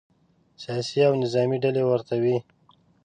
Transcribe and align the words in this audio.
سیاسي 0.61 0.99
او 1.07 1.13
نظامې 1.23 1.57
ډلې 1.63 1.83
ورته 1.87 2.15
وي. 2.23 2.37